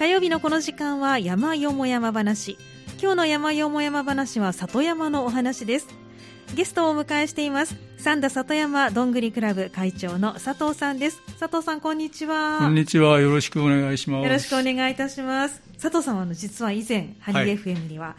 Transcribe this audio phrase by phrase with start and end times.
[0.00, 2.56] 火曜日のこの時間は山よも山話。
[3.02, 5.88] 今日の山よも山話は里山のお話です。
[6.54, 7.76] ゲストをお迎えしています。
[7.98, 11.20] 三田里山どんぐりクラブ会長の佐藤さんです。
[11.38, 12.60] 佐藤さんこんにちは。
[12.60, 13.20] こんにちは。
[13.20, 14.24] よろしくお願いします。
[14.24, 15.60] よろしくお願いいたします。
[15.78, 18.16] 佐藤さんは実は以前ハニー FM には、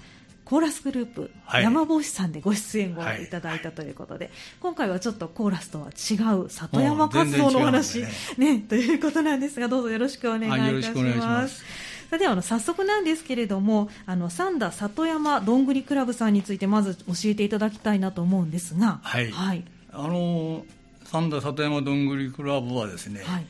[0.52, 8.10] コーラスグループ、はい、山帽子さんでご出演をいただいたということで、はい、今回はちょっとコーラスとは違う里山活動のお話、ね、
[8.58, 11.64] ね、ということなんですがどうぞよろしくお願いいたします。
[12.10, 19.64] それではあの早速なんですけれどもあの三田里山どんぐりクラブさんについてまず教えていただきたいなと思うんですが、はい、はい、
[19.94, 20.66] あの
[21.06, 23.46] 三田里山どんぐりクラブはですね、はい、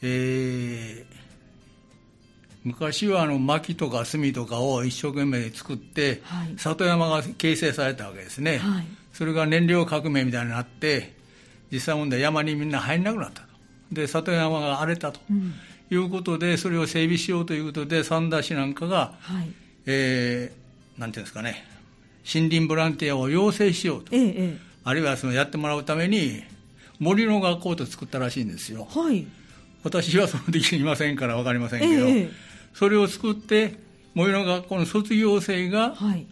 [0.00, 1.21] えー
[2.64, 11.12] 昔はあの薪とか炭とかを一生懸命作って、はい、里山が形成されたわけですね、はい、それが燃料革命みたいになって
[11.72, 13.48] 実際問題山にみんな入らなくなったと。
[13.90, 15.54] で里山が荒れたと、うん、
[15.90, 19.52] いうことでそれを整備しようということで三田市なんかが、はい、
[19.86, 21.64] えー、なんていうんですかね
[22.32, 26.42] 森林ボランティアを養成しようと、ええ、あるいはそのやってもらうために
[27.00, 29.26] 森の学校と作ったらしいんですよ、はい、
[29.82, 32.30] 私はその時にいませんから分かりませんけど、え
[32.74, 33.78] それを作って
[34.14, 36.26] 最寄りの学校の卒業生が、はい、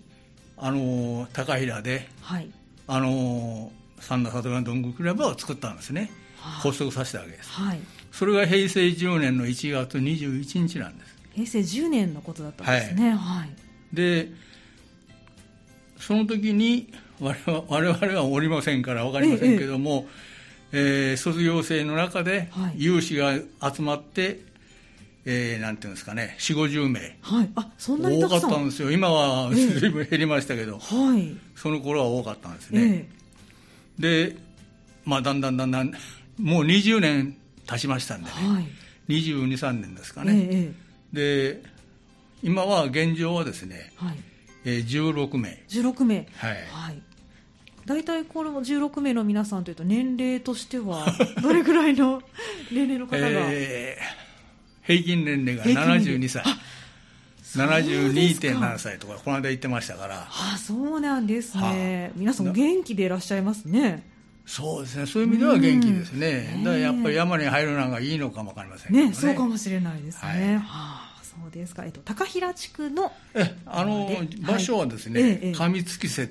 [0.57, 2.51] あの高平で、はい、
[2.87, 7.81] あの三田里山どんぐりクラブを作ったんですね、はあ、発足させたわけです、はい、
[8.13, 11.11] それが平成10年の1月21日なんです。
[11.33, 13.51] 平成10年のことだったんですね、はい、
[13.93, 14.29] で
[15.99, 20.07] その時に我々我々はおりませんから分かりませんけども、
[20.73, 24.41] えええー、卒業生の中で有志が集まって
[25.27, 33.09] えー、なんていうんですかね、4 5 0名、はい、あそんなに多かったんですよ、今はずいぶん減りましたけど、はい、その頃は多かったんですね。
[33.99, 34.37] えー、で、
[35.05, 35.93] まあ、だんだんだんだん、
[36.39, 38.67] もう20年経ちましたんでね、はい、
[39.09, 41.63] 22、3年ですかね、えー、で
[42.43, 44.17] 今は現状はですね、はい。
[44.65, 45.63] えー、16名。
[45.69, 46.53] 16名、はい。
[46.71, 47.03] はい。
[47.87, 51.07] 大体この16名の皆さんというと年齢としては
[51.43, 52.23] どれぐらいの
[52.71, 54.30] 年齢の方が、えー
[54.91, 56.43] 平均年齢が72歳。
[57.57, 60.27] 72.7歳とか、この間言ってましたから。
[60.29, 62.05] あそうなんですね。
[62.05, 64.09] はあ、皆さん元気でいらっしゃいますね。
[64.47, 65.07] そうですね。
[65.07, 66.61] そういう意味では元気ですね。
[66.65, 69.07] だからやっぱり山に入るのがいいのかもわかりませんね。
[69.07, 70.29] ね、そうかもしれないですね。
[70.29, 71.85] はい、はあ、そうですか。
[71.85, 73.13] えっと、高平地区の。
[73.35, 74.11] え、あの、
[74.43, 76.29] 場所はですね、はい、上月瀬、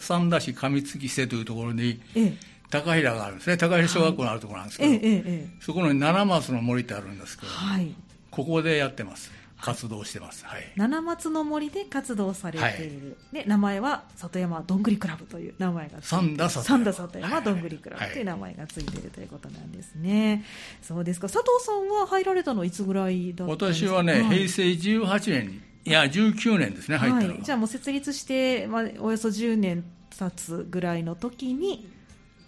[0.00, 3.56] 三田市上月瀬というところに、ええ高平があるんですね。
[3.56, 5.00] 高平小学校のあるところなんですけど、はい。
[5.02, 7.94] ええ、そこの七松の森ってあるんですけど、はい、
[8.30, 9.30] ここでやってます。
[9.60, 16.68] 活動してます、はい、七松の森で活動されている、はい、で名前は里山どんぐりクラブという名前が三田里
[17.20, 17.40] 山。
[17.42, 20.44] どんぐりクラブという名前がついているということなんですね、
[20.82, 21.28] そうですか。
[21.28, 23.92] 佐藤さんは入られたのいつぐらいだったんですか？
[23.92, 31.88] 私はね、平成18年にいや19年ですね入ったの、はい、じゃあもう設立して、まあ、およそ10年経つぐらいの時に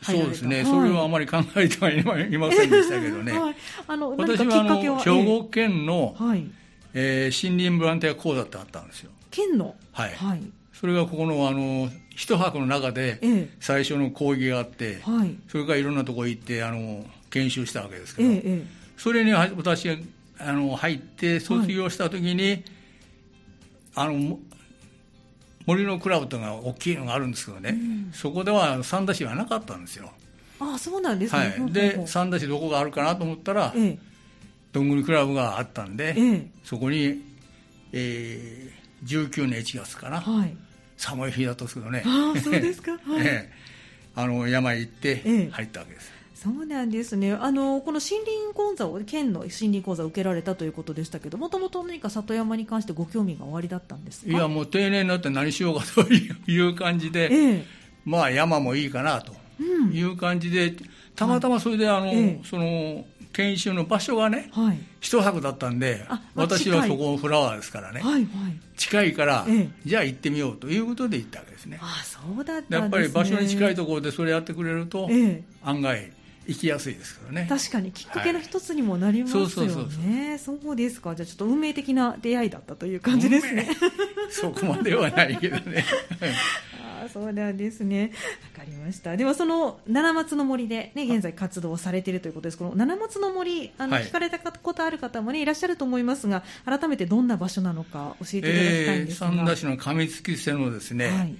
[0.04, 3.56] そうですね、はい、それはあまり考えてはいませんでしたけどね、 はい、
[3.88, 6.44] あの私はあの兵庫県の、はい、
[6.92, 9.10] えー、森林ボランティア講座ってあったんですよ。
[9.30, 9.74] 県の？
[9.92, 10.42] はい、はい、
[10.72, 18.66] それがここのあの一泊の中で最初の講義があって、はい、それからいろんなところ行ってあの研修したわけですけど、ええ、
[18.96, 19.96] それに私が
[20.38, 22.64] あの入って卒業した時に、はい、
[23.96, 24.38] あの
[25.66, 30.10] 森のクラブというのが大きいのがあるんですけどね、うん、そこでは三田市はなかったんですよ。
[30.60, 33.98] あそうなんですね、はい、で三田市どこがあるかなと思ったら、ええ、
[34.72, 37.22] どんぐりクラブがあったんで、え、そこに、
[37.92, 40.56] えー、19年1月かな、はい、
[40.96, 42.02] 寒い日だったんですけどね。
[42.06, 43.00] あそうですか、はい、
[44.14, 46.12] あの山へ行って入ったわけです。
[46.34, 47.32] そうなんですね。
[47.32, 57.64] あのこの森林講座を県の森林講座を受けられたということでしたけどもともと何か里山に関してご興味がおありだったんですいやもう定年になって何しようかという感じで、ええ、
[58.04, 59.32] まあ山もいいかなと
[59.92, 60.76] いう感じで、うん、
[61.14, 68.26] たまたまそれであの、え、その研修の場所がね、はい、一泊だったんで、私はそこフラワーですからね、はいはい、
[68.76, 69.46] 近いから、
[69.84, 71.78] じゃあ行ってみようということで行ったわけですね。
[71.80, 75.08] あそうだった、ね、やっぱり場所に近いところでそれやってくれると、
[75.62, 76.12] 案外
[76.46, 77.46] 行きやすいですからね。
[77.48, 80.38] 確かにきっかけの一つにもなりますよね。
[80.38, 81.14] そうですか。
[81.14, 83.68] じゃあちょっと運命的な出会いだったという感じですね。
[84.30, 85.84] そこまではないけどね。
[87.04, 88.12] あそうなんですね。
[88.54, 89.16] わかりました。
[89.16, 92.58] ではその七松の森でね現在活動されているということです。
[92.58, 101.34] この七松の森あの、はい、聞かれたことある方もねいらっしゃると思いますが改めてどんな場所なのか教えていただきたいんですが、えー、三田市の上月瀬のですね、はい、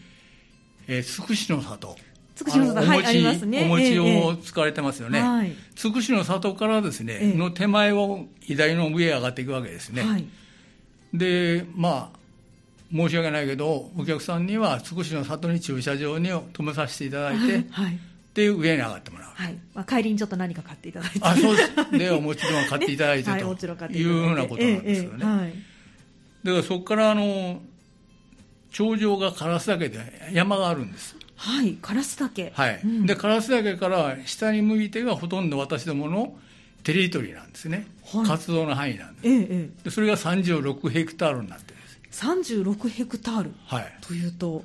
[0.88, 1.96] えー、つくしの里
[2.34, 3.64] つくしの里、はい、ありますね。
[3.64, 5.20] お餅を使われてますよね。
[5.20, 10.02] はい、つくしの里からですね、の手前を左の上へ上がっていくわけですね。
[10.02, 10.26] はい、
[11.12, 12.18] で、まあ、
[12.92, 17.98] 申し訳ないけど、お客さんにはつくしの里に駐車場に止めさせていただいて、はい、
[18.34, 19.30] で、上に上がってもらう。
[19.34, 19.58] はい。
[19.72, 21.20] まあ、帰りにちょっと何か買っていただいて。
[21.22, 21.74] あ、そうです。
[21.96, 25.24] で、もちろん買っていただいて、ね、というようなことなんですよね。
[25.24, 25.54] はい、
[26.42, 27.62] だからそこから、あの、
[28.72, 31.16] 頂上が烏岳で山があるんです。
[31.36, 32.52] はい、烏岳。
[32.54, 32.80] はい。
[32.84, 36.36] うん、で、烏岳から下に向いてがほとんど私どもの
[36.82, 37.86] テリトリーなんですね。
[38.04, 39.28] はい、活動の範囲なんです。
[39.28, 42.24] ええ、でそれが36ヘクタールになってるんです。
[42.24, 44.64] 36ヘクタール、はい、というと、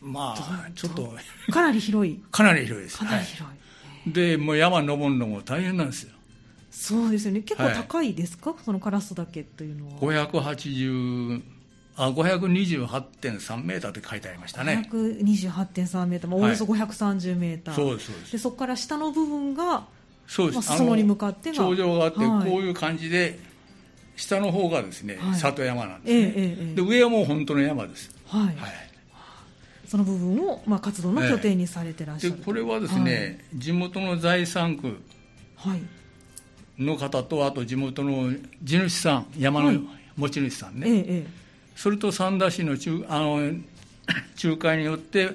[0.00, 1.14] まあ、ちょっと。
[1.50, 2.22] かなり広い。
[2.30, 2.98] かなり広いです。
[2.98, 3.46] かなり広い。
[3.46, 3.52] は
[4.06, 6.14] い、で、もう山登るのも大変なんですよ。
[6.70, 7.40] そうですよね。
[7.40, 9.92] 結構高いですか、はい、その烏岳というのは。
[10.00, 11.42] 580、
[11.96, 14.88] あ、528.3メーターって書いてありましたね。
[14.90, 17.74] 528.3メーター、まあ、およそ530メーター。
[17.74, 18.32] そうです、そうです。
[18.32, 19.86] で、そこから下の部分が、
[20.26, 20.68] そうです。
[20.82, 21.56] まあ、に向かってが。
[21.56, 23.38] 頂上があって、こういう感じで、
[24.16, 26.20] 下の方がですね、里山なんですね。
[26.20, 28.10] えええ、で、上はもう本当の山です。
[28.26, 28.46] はい。
[28.46, 28.56] はい
[29.86, 34.96] その部分を、まあ、活動の拠点にされてらっしゃる、これはですね、はい、地元の財産区
[36.78, 38.32] の方と、あと地元の
[38.62, 39.80] 地主さん、山の
[40.16, 41.24] 持ち主さんね、はい、
[41.76, 43.40] それと三田市の中あの
[44.42, 45.30] 仲介によって、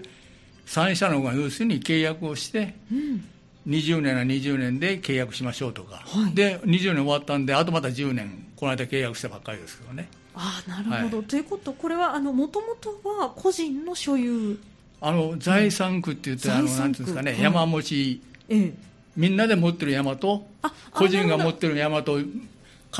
[0.68, 3.26] 3社のが要するに契約をして、うん、
[3.68, 10.10] 20年は20年で契約しましょうとか、はい、で20年終わったんで、あとまた10年、この間契約したばっかりですけどね。
[10.36, 14.60] あなるほど、はい、ということこれはもともとは個人の所有。
[15.02, 18.74] あの財産区って言って、あのなんていうんですかね、はい、山持ち、ええ、
[19.16, 20.46] みんなで持ってる山と
[20.92, 22.28] 個人が持ってる山と重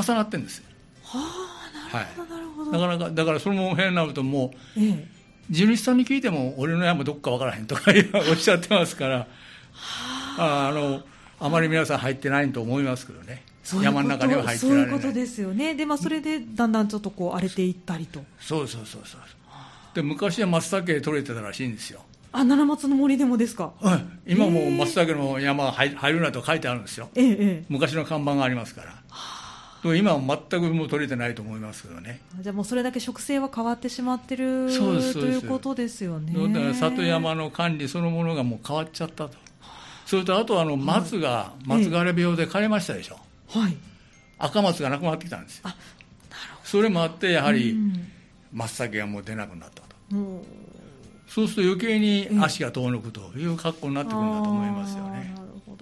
[0.08, 0.64] なってるんですよ。
[1.04, 1.18] は
[1.92, 2.39] あなるほど、なるほど
[2.70, 5.06] なかなかだからそれも変になるともう、ええ、
[5.50, 7.92] 地主さんに聞いても俺の山どっか分からへんとか
[8.30, 9.26] おっしゃってますからは
[10.38, 10.68] あ。
[10.68, 11.02] あ の
[11.40, 13.42] あまり皆さん入ってないと思いますけどね。
[13.82, 15.74] 山の中には入ってそういうことですよね。
[15.74, 18.24] で、まあ、それでだんだんちょっとこう荒れていったりと。
[18.40, 19.20] そうそうそうそう。
[19.94, 22.02] で昔は松茸取れてたらしいんですよ。
[22.32, 23.96] あ七松の森でもですか、は
[24.26, 28.94] い、今も松茸の山入るなと書いてあるんですよ、ええ、昔の看板がありますから
[29.82, 32.20] 今は全くもう取れてないと思いますけどね。
[32.40, 36.34] じゃあもうそれだけ植生は変わってしまってるそうですということですよね。
[36.52, 39.34] だから里山の管理そのものがもう変わっちゃったと。
[40.04, 43.18] それとあとあの松が松枯れ病で枯れましたでしょ、
[43.48, 43.76] はい、
[44.38, 45.62] 赤松がなくなってきたんですよ。
[45.66, 45.78] あなる
[46.56, 46.68] ほど。
[46.68, 47.76] それもあってやはり
[48.52, 49.86] 松茸がもう出なくなったと、
[51.28, 55.39] そうすると余計に足が遠のくという格好になってくるんだと思いますよね。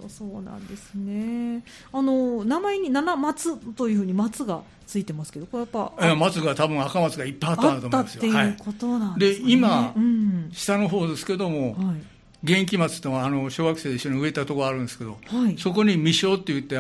[0.09, 1.63] そうなんですね。
[1.93, 8.19] あの名前に七松というふうに松がついてますけどこれやっぱ松が多分赤松がいっぱいあったんだと思いますよ。
[8.19, 11.97] っていうことなんですね、で今、うん、下の方ですけども、はい。
[12.45, 16.79] 元気松とあの小学生で一緒に植えたところあるんですけど、はい、そこに未生って言って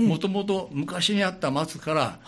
[0.00, 2.20] もともと昔にあった松から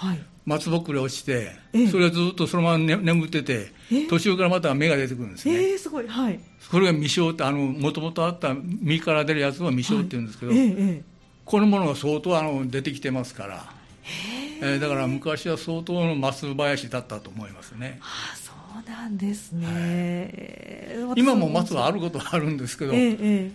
[0.47, 1.51] 松ぼっくり落ちて、
[1.91, 3.73] それがずっとそのまま、ね、眠ってて、
[4.09, 5.73] 途中からまた芽が出てくるんですね。
[5.73, 11.03] えー、すごい、はい、それが未生ってもともとあった実から出るやつは未生って言うんですけど、はい、
[11.45, 13.65] このものが相当あの出てきてますから、
[14.63, 14.77] え。
[14.77, 17.99] ー、だから昔は相当の松林だったと思いますね。
[18.01, 23.53] はあそうなんですね、はい、今も松はあることはあるんですけど、えー、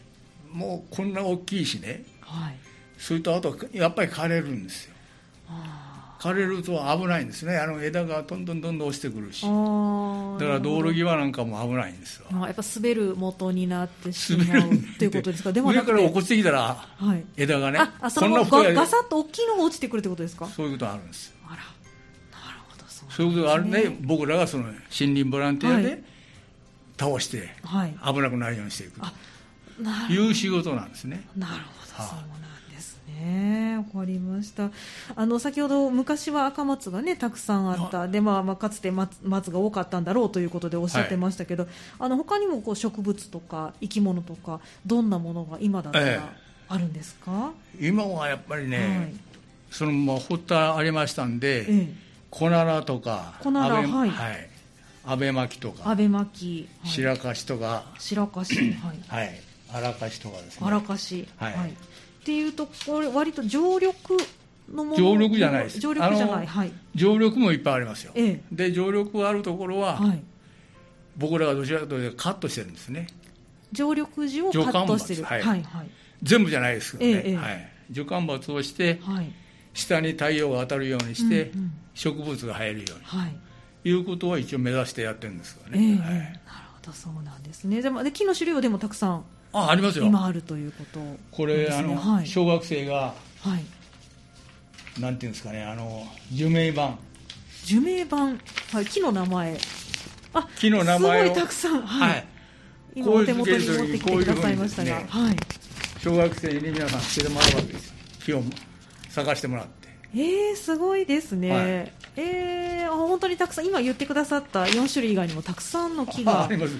[0.51, 2.57] もうこんな大きいしね、はい、
[2.97, 4.95] それとあとやっぱり枯れるんですよ。
[6.21, 7.57] 枯れると危ないんですね。
[7.57, 9.41] あの枝がどんどんどんどん落ちてくるし。
[9.41, 9.53] だか
[10.53, 12.27] ら道路際なんかも危ないんですよ。
[12.31, 15.51] やっぱ滑る元になってしまうということですか？
[15.51, 20.45] でも上から落っこちてきたら、はい、枝がねあそのガガサッと大きいのが落ちてくるってことですか？
[20.45, 21.55] そういうことあるんですあら。
[21.57, 23.97] なるほどそう、ね、そういうことがあるね。
[24.01, 26.03] 僕らがその森林ボランティアで
[26.99, 27.49] 倒して
[28.05, 29.07] 危なくないようにしていくと。
[30.11, 31.27] いう仕事なんですね。
[31.35, 31.59] なるほ
[31.97, 32.25] ど、はあ
[33.07, 33.77] ね。
[33.93, 34.69] わかりました。
[35.15, 38.07] あの先ほど昔は赤松がねたくさんあった。
[38.07, 46.33] で、まあ、まあかつて松松が多かったんだろうということでおっしゃってましたけど、はい、あの他にもこう植物とか生き物とかどんなものが今だったら
[46.67, 49.13] あるんですか、ええ、今はやっぱりね、はい、
[49.69, 51.93] そのまあ掘ったありましたんで、ええ、
[52.29, 54.47] コナラとかコナラはい、はい。
[55.03, 57.85] 安倍巻とか安倍巻、はい、白樫とか。
[57.97, 59.41] 白樫はい、はい、
[59.73, 60.67] 荒樫とかですね。
[60.67, 61.73] 荒樫はい、はい
[62.21, 63.93] っていうとこれ割と常緑
[64.71, 65.79] のもの常緑じゃないです。
[65.79, 70.23] 常緑じゃない、はい、常緑もいっぱいありますよ、ええ、で常緑があるところは、はい、
[71.17, 73.07] 僕らがどちらかというとカットしてるんですね。
[73.71, 75.89] 常緑樹をカットしてる、はい、はいはい。
[76.21, 79.31] 全部じゃないですけどね、え、はい、樹幹伐をして、はい、
[79.73, 83.27] 下に太陽が当たるようにして、うんうん、植物が生えるように、は
[83.83, 86.27] い、いうことは一応目指してやってるんですけどね、はい、なる
[86.73, 87.81] ほどそうなんですね。
[87.81, 90.05] でもで木の種類はでもたくさんあありますよ。
[90.05, 93.57] 今あるということ、ね、これあの、はい、小学生が、は
[94.97, 96.97] い、なんていうんですかねあの寿命版。
[97.65, 98.39] 寿命版、
[98.71, 99.57] はい、木の名前。
[100.33, 101.81] あ木の名前すごいたくさん。
[101.81, 102.27] はい、はい、
[102.95, 105.35] 今お手元に持ってきてくださいましたが、ね、はい、
[105.99, 107.93] 小学生に皆さんつけてもらうわけです。
[108.23, 108.43] 木を
[109.09, 109.80] 探してもらって
[110.13, 116.73] えー、すごいですね、はい、えー、本当にたくさん今言ってくださった4種類以外にもたくさんの木が あります。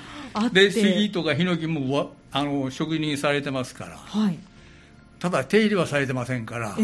[0.53, 4.37] で杉とかヒノキもあの職人されてますから、はい、
[5.19, 6.77] ただ手入れはされてませんから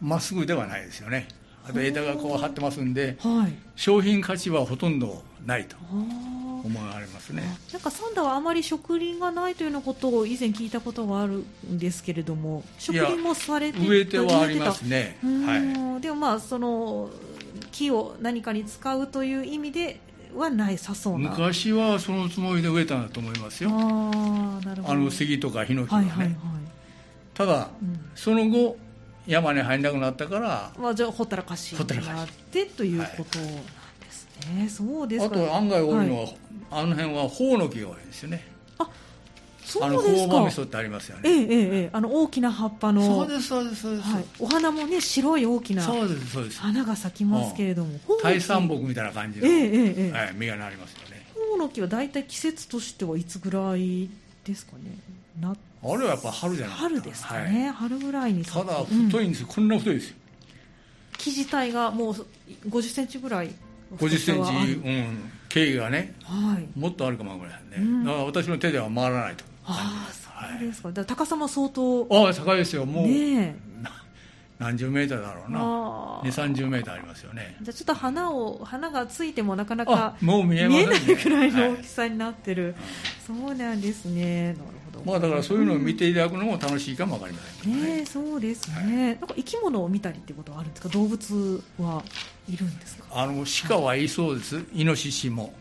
[0.00, 0.18] ま、え。
[0.18, 1.28] っすぐではないですよね
[1.68, 7.42] あと枝がこう張ってますんで、はい、商品価値はほとんどないと思われますね。
[7.72, 17.10] なんかサンダはあまり植林がないというようなことを以前聞いたことがあるんですけれども植林もされて植えてはありますね、はい、でもまあその
[17.70, 20.00] 木を何かに使うという意味で
[20.34, 21.30] はないさそうな。
[21.30, 23.70] 昔はそのつもりで植えたんだと思いますよ。
[23.72, 24.94] あなるほど。
[24.94, 26.36] あの杉とかヒノキとかね、はいはいはい、
[27.34, 28.76] ただ、うん、その後
[29.28, 33.48] 山に入らなくなったから、まあ、じゃあほったらかしになってということなん
[34.00, 36.36] ですね、そうですあと案外多いのは、はい、
[36.70, 38.46] あの辺はホウの木が多いですよね。
[38.78, 38.88] あ
[39.62, 40.40] そうですか。
[40.40, 41.28] 味噌ってありますよね。
[41.28, 41.46] えええ
[41.82, 46.60] えあの大きな葉っぱのそうですそうですそうです、はい、お花もね白い大きなそうですそうです。
[46.60, 51.26] 花が咲きますけれども大山木みたいな感じの、ええええはい、実がなりますよね。
[51.34, 54.08] ホウの木は大体季節としてはいつぐらい
[54.44, 54.96] ですかね。
[55.38, 60.16] なあれはやっぱ春じゃない春ですかね、はい、春ぐらいにただ太いんですよ、うん、こんな太いですよ。
[61.18, 62.14] 木自体がもう
[62.68, 63.50] 50センチぐらい
[63.96, 69.44] 50センチ、うん、径がね、はい、もっとあるかもぐらいね、うん、だから私の手では回らないと。
[69.64, 72.06] ああそうですか、はい、高さも相当。
[72.10, 72.86] ああ高いですよ。
[72.86, 73.56] もう、ね、
[74.58, 75.58] 何十メーターだろうな。
[76.24, 77.56] 2 3 0メーターありますよね。
[77.62, 82.74] じゃあちょっと花を花がついてもなかなかもう見え,、見えないくらいの大きさになってる、はい、
[83.26, 84.48] そうなんですね。
[84.48, 84.58] なる
[84.92, 85.04] ほど。
[85.04, 90.88] まあだからそういうのを見ていただくのも楽しいかもわかりませんね、ねそうですね、はい、なんか生き物を見たりってことはあるんですか？
[90.88, 92.02] 動物は
[92.50, 93.04] いるんですか？
[93.12, 95.54] あの鹿はいそうです、はい、イノシシも。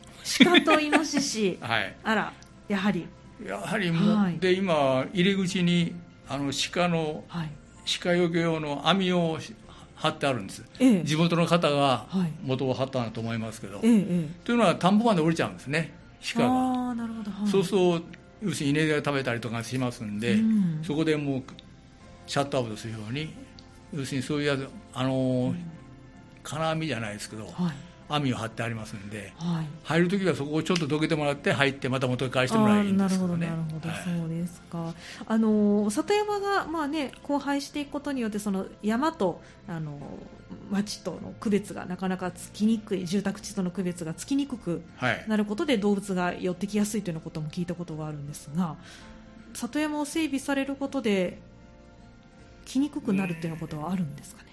[0.43, 1.57] 鹿とイノシシ。
[1.61, 1.95] はい。
[2.03, 2.33] あら
[2.67, 3.05] やはり。
[3.45, 5.93] やはりもう、はい、で今入り口に
[6.27, 7.49] あの鹿の、はい
[8.01, 9.39] 鹿よけ用の網を
[9.95, 12.05] 張ってあるんです、ええ、地元の方が
[12.43, 14.03] 元を張ったんだと思いますけど、え、
[14.43, 15.93] というのは田んぼまで降りちゃうんですね
[16.33, 16.49] 鹿が。
[16.49, 16.95] は
[17.45, 18.01] い、そうすると
[18.43, 21.43] 要するに稲で食べたりとかしますんで、うん、そこでもう
[22.27, 23.33] シャットアウトするように
[23.93, 25.71] 要するにそういうやつあの、うん、
[26.43, 34.93] 金網じゃないですけど、はい網を張ってありますんで、はい、入るときはそこをちょっとどけてもらって入ってまた元に返してもらえばいいんですけど、ね、なるほどなるほど、そうですか。
[35.25, 39.99] あの里山がまあね荒廃していくことによってその山とあの
[40.71, 44.81] 町との区別がなかなかつきにくい住宅地との区別がつきにくく
[45.27, 48.75] なることで動物が寄ってきやすいというようなことも聞いたことがあるんですが
[49.53, 51.39] 里山を整備されることで
[52.65, 54.49] 来にくくなるということはあるんですかね？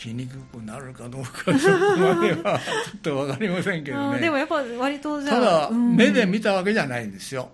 [0.00, 4.20] きにくくなるかどうかそこまではちょっと分かりませんけどね。
[4.20, 7.50] でもやっぱ割とじゃあただ、うん、目で見たわけじゃないんですよ。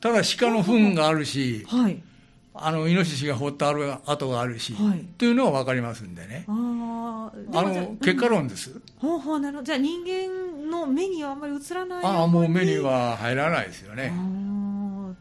[0.00, 2.02] ただ鹿の糞があるし、はい、
[2.54, 6.44] あのイノシシが掘ってある跡があるし、はい、というのは分かりますんでね。
[6.46, 14.08] ああの結果論です、ほうほうなるじゃあ人間の目にはあんまり映らないああもう目には入らないですよね。
[14.08, 14.39] と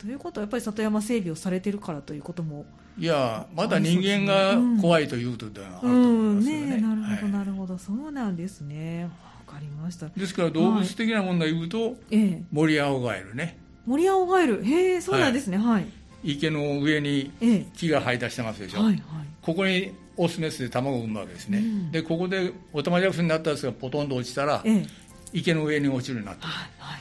[0.09, 2.65] いうことはやっぱり里山整備をされてるからということも
[2.97, 9.09] いやまだ人間が怖いということではあると思いますよね,、ねなるほどなるほど、そうなんですね。
[9.47, 10.07] わかりました。
[10.09, 12.43] ですから動物的な問題言うと、はい。
[12.51, 13.57] モリアオガエルね。
[13.85, 14.63] モリアオガエル。
[14.63, 15.57] へえそうなんですね。
[15.57, 15.85] はい、
[16.23, 17.31] 池の上に
[17.75, 19.01] 木が生え出してますでしょ、はいはい、
[19.41, 24.85] ここにオスメスで卵を産むわけですね、うん、でここでオタマジャクシになったやつがポトンと落ちたら、ええ、
[25.33, 26.97] 池の上に落ちるようになってる、はいは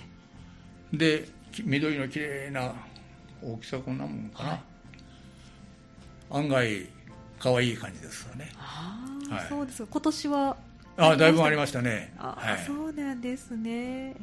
[0.93, 1.29] い、で
[1.65, 2.75] 緑のきれいな
[3.43, 4.61] 大きさこんなもんかな、はい、
[6.31, 6.87] 案外
[7.39, 8.51] 可愛い感じですよね。
[8.59, 9.89] あ、はい、そうですか。
[9.91, 10.57] 今年は
[10.97, 12.13] あだいぶありましたね。
[12.19, 14.15] あ、はい、そうなんですね。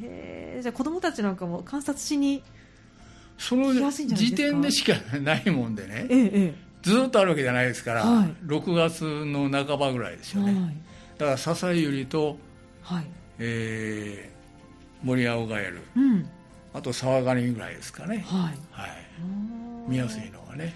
[0.61, 2.43] じゃあ子供たちなんかも観察しに
[3.37, 6.53] その時点でしかないもんでね、ええ、
[6.83, 10.75] ずっとあるわけじゃないですから、はい、6月の半ばぐらいですよね、はい、
[11.17, 12.37] だから笹ゆりと、
[12.81, 13.05] はい。
[13.39, 16.29] えー、森青ガエル、うん、
[16.75, 18.57] あとサワガニぐらいですかね、はい。
[18.69, 18.91] はい、
[19.87, 20.73] 見やすいのはね。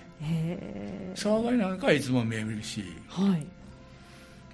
[1.13, 3.46] サワガニなんかはいつも見えるし、はい、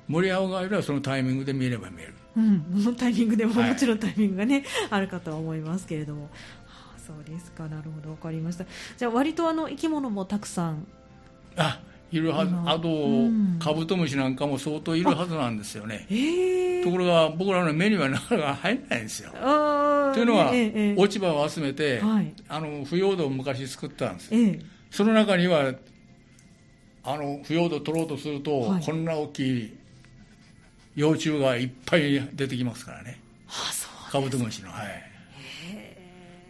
[0.07, 6.29] 森青ガエルはそのタイミングで見れば見える、うん、 そのタイミングでも、もちろんタイミングがねあるかとは思いますけれども。
[7.05, 7.67] そうですか。
[7.67, 8.09] なるほど。
[8.15, 8.65] 分かりました。
[8.97, 10.87] じゃあ割とあの生き物もたくさん。
[11.55, 11.79] あ
[12.17, 19.31] いるはずあと、うん、カブトムシなんかも相当いるはずなんですよね、えー、ところが僕らの目にはなかなか入らないんですよ。
[19.31, 20.51] というのは、
[20.95, 24.59] 落ち葉を集めて、はい、あの腐葉土を昔作ったんです、ええ、
[24.91, 25.73] その中には
[27.03, 29.77] あの腐葉土を取ろうとすると、はい、こんな大きい
[30.95, 33.19] 幼虫がいっぱい出てきますからね、
[34.11, 35.14] カブトムシのはい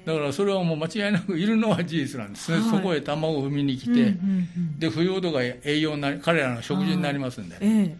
[0.05, 7.97] だからそれはもう間違いなくいるのは事実なんですね、はい、そこへ卵を産みに来て、うんうんうん、で腐葉土が栄養になり彼らの食事になりますんで、ね、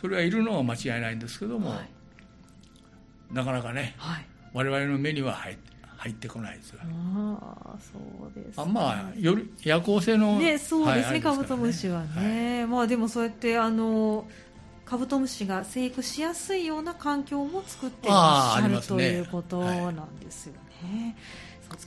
[0.00, 1.88] それはいるのは間違いないんですけども、はい。
[3.34, 5.56] なかなかね、はい、我々の目には入
[5.98, 6.86] 入ってこないですあ
[7.64, 14.24] あそうです、ね、あまあより夜行性のねそうですね、はい、カブトムシはね、はい、まあでもそうやってあの
[14.84, 20.54] カブトムシが生育しやすいような環境も作っていらっしゃる、ね、ということなんですよ。
[20.54, 20.60] ね。
[20.82, 21.14] はい、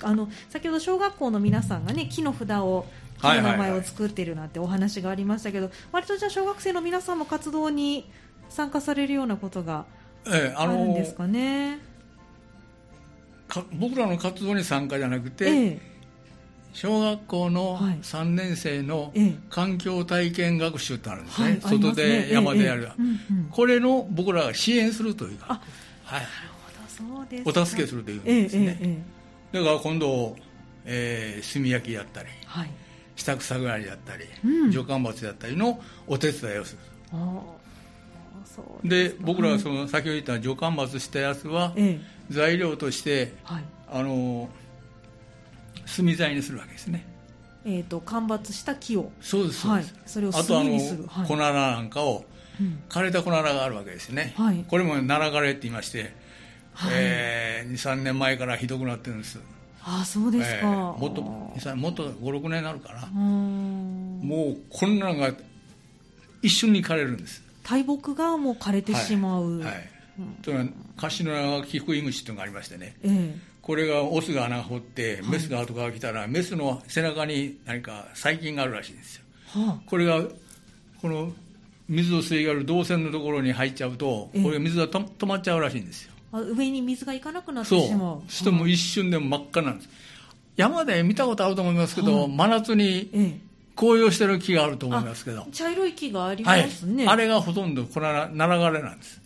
[0.02, 2.86] あの先ほど小学校の皆さんがね木の札を
[3.20, 8.10] 木の名前を作っているなんてお話がありましたけど、割とじゃあ小学生の皆さんも活動に
[8.50, 9.86] 参加されるようなことが
[10.26, 11.80] ええ、あのですかね。
[13.74, 15.82] 僕らの活動に参加じゃなくて、ええ、
[16.74, 19.14] 小学校の3年生の
[19.50, 23.02] 環境体験学習ってあるんですね、はい、外で山でやる、え
[23.52, 25.62] これの僕らが支援するというか、
[26.06, 26.22] はい、
[27.46, 29.04] お助けするというんですね、
[29.52, 30.36] だから今度、
[30.86, 32.70] えー、炭焼きやったり、はい、
[33.16, 36.80] 下草刈りやったり、うん、除干伐やったりのお手伝いをする。
[38.84, 41.74] で僕らはその先ほど言った除干伐したやつは、
[42.30, 44.50] 材料として、はい、あの
[45.86, 47.06] 炭材にするわけですね。
[47.64, 49.12] えーと、間伐した木を。
[49.22, 52.26] そうですはい、それをあとあの、はい、粉なんかを、
[52.60, 56.16] うん、枯れた粉があるわけですね、はい、これも奈良枯れって言いまして、
[56.74, 59.40] はい、えー、23年前からひどくなってるんです。
[59.84, 61.22] あそうですか、えー、もっと
[61.76, 63.08] もっと56年になるかな。
[63.08, 65.34] もうこんなのが
[66.42, 67.44] 一瞬に枯れるんです。
[67.64, 69.90] 大木がもう枯れてしまう、はい、はい、
[70.42, 80.22] というのはカシノヤキクイムシというのがありましてね、ええ、これがオスが穴掘ってメスが後から来たら、はい、メスの背中に何か細菌があるらしいんですよ、はあ、これが
[81.02, 81.32] この
[81.88, 86.11] 水を吸い上げる導線のところに入っちゃうと、これ水が止まっちゃうらしいんですよ。
[86.11, 88.22] あ上に水がいかなくなってしまう。
[88.28, 88.54] そう。
[88.54, 89.90] も一瞬でも真っ赤なんです。
[90.58, 93.40] 山で見たことあると思いますけど、はあ、真夏に
[93.76, 95.48] 紅葉してる木があると思いますけど。
[95.52, 99.22] 茶色い木がありますね、はい、あれがほとんどこれは奈良枯れなんです、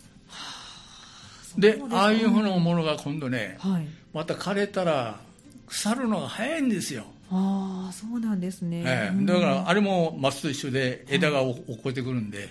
[1.58, 5.20] でああいうふうなものが今度ね、はい、また枯れたら
[5.66, 7.04] 腐るのが早いんですよ。
[7.30, 12.48] ああそうなんですね、ええ、だからあれも松と一緒で枝が落っこってくるんで、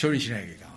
[0.00, 0.69] 処理しなきゃいけない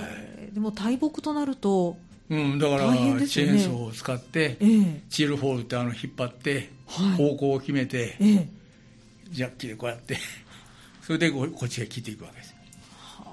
[0.00, 1.96] ですね、はい、でも大木となると
[2.30, 2.92] うん、だから、
[3.26, 8.48] チェーンソーを使って、ええ、チールホールってあの引っ張って、はい、方向を決めて、ええ、
[9.30, 10.16] ジャッキでこうやって
[11.02, 12.54] それでこっちへ切っていくわけです。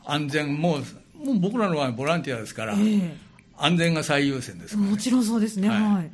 [0.06, 3.16] 安全もうもう僕らのはボランティアですから、え、
[3.58, 6.12] 安全が最優先ですから、ね、もちろんそうですねはい、はい、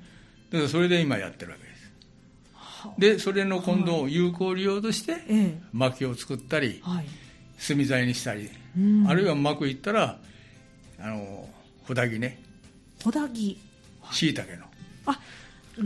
[0.51, 3.17] だからそれで今やってるわけです。
[3.17, 7.05] でそれの今度有効利用として、薪を作ったり、はい、
[7.67, 10.19] 炭材にしたり、うん、あるいはうまくいったら
[10.99, 11.49] あの
[11.83, 12.39] ほだぎね。
[13.03, 13.57] ほだぎ
[14.11, 14.65] しいたけの。
[15.05, 15.19] あ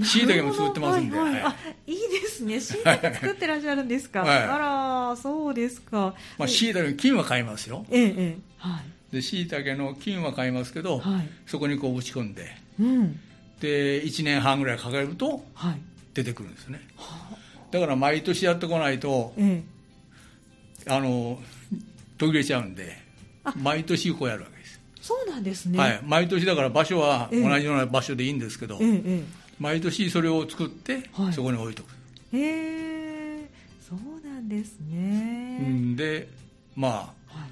[0.03, 1.33] しいたけも作ってますんで、はい。
[1.33, 1.55] はい、あ
[1.87, 2.59] いいですね。
[2.59, 6.15] しいたけ作ってらっしゃるんですか、はい、あらそうですか。
[6.37, 7.85] まあしいたけ金は買いますよ。
[7.89, 8.37] ええええ。
[8.57, 8.83] はい。
[9.11, 13.19] でしいたけの金は買いますけど、はい、そこにこう打ち込んで、うん、
[13.59, 15.43] で1年半ぐらいかかると
[16.13, 19.63] 出てくるんですね、はい、だから毎年やってこないと、え
[20.87, 21.39] え、あの
[22.17, 22.97] 途切れちゃうんで
[23.57, 24.60] 毎年こうやるわけ
[25.01, 29.23] そうなんですね、はい、毎年だから場所は同じような場所でいいんですけど、えええ、
[29.59, 31.87] 毎年それを作って、そこに置いとく。
[32.33, 33.49] へえ
[33.81, 36.29] そうなんですね、うん、で
[36.75, 37.05] まあ、は
[37.45, 37.49] い、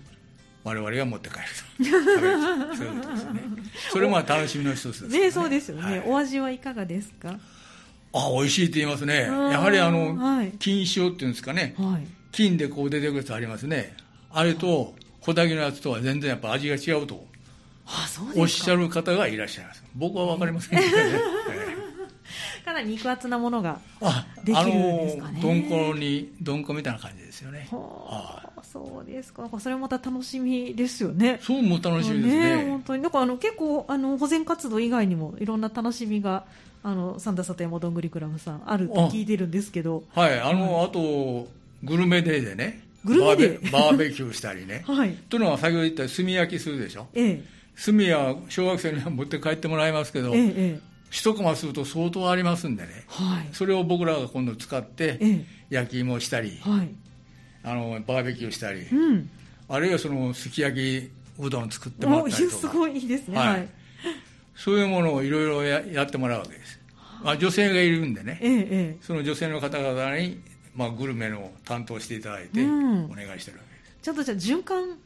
[0.64, 1.42] 我々が持って帰る
[1.78, 2.76] と。
[2.78, 3.42] そういうことですね。
[3.92, 5.20] それも楽しみの一つですね。
[5.20, 7.40] ねそうですよね、はい、お味はいかがですか？
[8.14, 9.24] あ美味しいって言いますね。
[9.24, 13.96] やはりあの、はい、金塩っていうんですかね、はい、金でこう出てくるやつありますね。
[14.32, 17.28] あれと小だぎのやつとは全然やっぱ味が違うと
[18.36, 19.84] おっしゃる方がいらっしゃいます。
[19.95, 21.19] 僕は分かりませんけどね、
[22.63, 23.80] かなり肉厚なものが
[24.43, 25.39] できるんですかね。
[25.41, 27.67] どんこにどんこみたいな感じですよね。
[27.71, 29.49] はあ、そうですか。
[29.60, 31.39] それもまた楽しみですよね。
[31.41, 33.02] そうも楽しみですね、ね、本当に。
[33.02, 36.45] なんかあの結構あの保全活動以外にもいろんな楽しみが
[36.84, 40.04] あの三田里山どんぐりクラブさんあると聞いてるんですけど。
[40.13, 41.47] はいあの、はい、あと
[41.84, 42.88] グルメデーでね。
[43.04, 43.71] グルメデー。
[43.71, 56.89] バーベキューしたりね、 はい、というのは先ほど言った炭焼きするでしょ、ええ炭は小学生には持って帰ってもらいますけど、ええ、一コマすると相当ありますんでね、はい、それを僕らが今度使って焼き芋したり、はい、
[57.63, 59.30] あのバーベキューしたり、うん、
[59.70, 62.58] あるいはそのすき焼きうどん作ってもらったりとか。
[62.58, 63.70] すごいいいですね、はい、
[64.56, 66.80] そういうものをいろいろやってもらうわけです、
[67.24, 70.42] まあ、女性がいるんでね、ええ、その女性の方々に、
[70.76, 74.98] まあ、グルメの担当していただいて、お願いしてるわけです、ちゃんとじゃ循環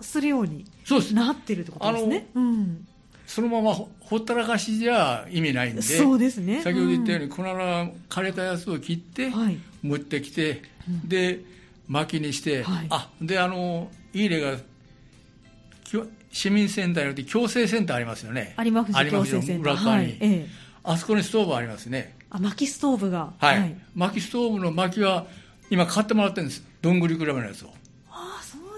[0.00, 0.64] するように
[1.12, 2.26] なってるってことですね。
[2.34, 2.86] うん、
[3.26, 6.62] そのままほったらかしじゃ意味ないんで、そうですね。
[6.62, 10.62] 先ほど言ったように、粉が枯れたやつを切って、はい、持ってきて、
[11.04, 11.40] で、
[11.88, 14.56] 薪にして、はい、あ、で、あの、いい例が、
[16.30, 18.54] 市民センターによって共生センターありますよね。
[18.56, 20.46] ありますありますよ、裏側に、はいええ。
[20.84, 22.14] あそこにストーブありますね。
[22.30, 23.32] あ、薪ストーブが。
[23.38, 23.60] はい。
[23.60, 25.26] はい、薪ストーブの薪は、
[25.70, 26.62] 今買ってもらってるんです。
[26.82, 27.74] どんぐり比べのやつを。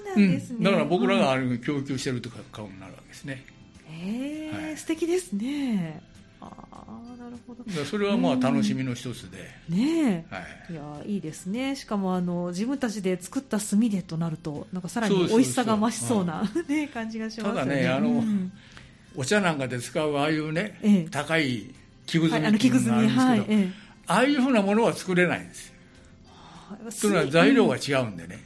[0.08, 0.56] ああ、そうなんですね。
[0.58, 3.44] うん、だから僕らがある供給してるとか顔になるわけですね。
[3.90, 6.00] へえ、はい、素敵ですね。
[6.40, 7.84] ああなるほど。
[7.84, 10.38] それはまあ楽しみの一つで、ねは
[10.70, 11.74] い、いやいいですね。
[11.74, 18.52] しかもあの自分たちで作った炭でとなるとなんかさらに美味しさが増しそうな ね、感じがしますただねあの、うん、
[19.16, 21.74] お茶なんかで使うああいうね、ええ、高い
[22.06, 23.72] 木ぐずみっていうのがあるんですけど、はいええ、
[24.06, 25.74] ああいうふうなものは作れないんですよ、
[26.26, 28.38] はあ、というのは材料が違うんでね、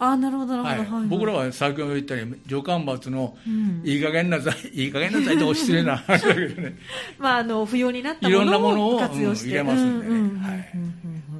[0.00, 3.36] あなるほどなるほど、はい、僕らは先ほど言ったように除干伐の
[3.84, 6.76] いい加減な材、うん、いい加減な材と失礼な話だけどね
[7.18, 10.72] まああの不要になったものを活用して、いろんなものを入れますんでね、はい、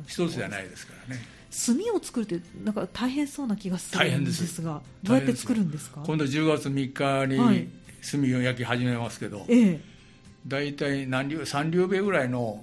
[0.07, 1.23] 一つじゃないですからね。
[1.67, 6.03] 炭を作るってなんか大変そうな気がするんですがどうやって作るんですか？
[6.07, 7.69] 今度10月3日に
[8.09, 9.81] 炭を焼き始めますけど、はい、
[10.47, 12.63] 大体何両3両目ぐらいの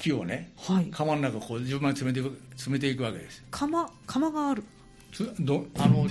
[0.00, 3.44] 木をね、はい、釜の中こう順番に詰めていく詰めていくわけです。
[3.50, 4.64] 釜釜がある。
[5.40, 6.10] どあの、はい、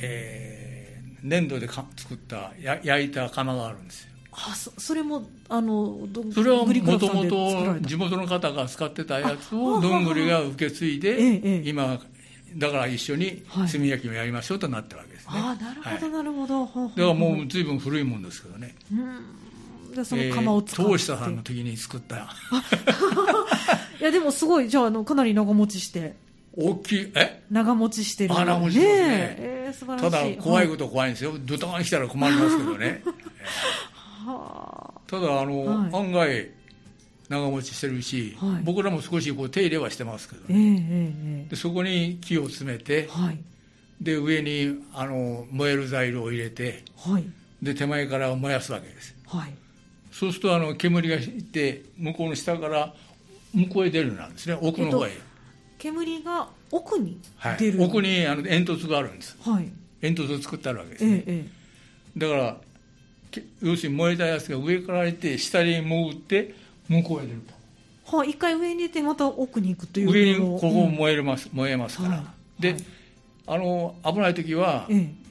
[0.00, 4.12] えー、粘土でか作ったや焼いた釜があるんですよ。
[4.32, 12.00] あそそれもあのそれはもともと地元の方が使ってたやつをどんぐりが受け継いで、ええ、今
[12.56, 18.74] だから一緒に炭焼きをやりましょうとなったわけですね、あなるほどなるほど、だからもう随分古いもんですけどね。
[18.90, 19.51] うん
[19.94, 22.16] でその釜を使って、えー、下さんの時に作った
[24.00, 26.14] いやでもすごいじゃああのかなり長持ちして。
[26.54, 27.12] 大きい。
[27.14, 27.42] え？
[27.50, 28.34] 長持ちしてる。
[28.34, 29.08] 長持ちですね。
[29.08, 29.62] ね、え。
[29.72, 30.36] ー、素晴らしい。
[30.36, 33.02] ただ怖いこと怖いんですよ、はい、ドタン来たら困りますけどね、
[34.24, 36.50] はあ、ただあの、はい、案外
[37.28, 43.38] 長持ちしてるし、はい、僕らも少しこう手入れはしてますけどね、でそこに木を詰めて、はい、
[44.00, 47.24] で上にあの燃える材料を入れて、はい、
[47.62, 49.54] で手前から燃やすわけです、はい、
[50.12, 52.94] そうするとあの煙がいて向こうの下から
[53.52, 54.56] 向こうへ出るようなんですね。
[54.60, 55.22] 奥の方へ、えっと、
[55.78, 57.18] 煙が奥に
[57.58, 59.70] 出る、はい、奥にあの煙突があるんです、はい、
[60.00, 61.46] 煙突を作ってあるわけですね、え
[62.16, 62.56] え、だから
[63.60, 66.54] 要するに燃えたやつが上からいて下に潜って
[66.88, 67.40] 向こうへ出る
[68.04, 68.16] と。
[68.16, 72.24] はあ、一回上に出てまた奥に行くという上にここ燃えます、うん、燃えますから、は
[72.58, 72.84] い、で、はい、
[73.46, 74.88] あの危ない時は、